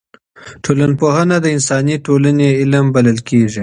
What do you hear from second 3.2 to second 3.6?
کیږي.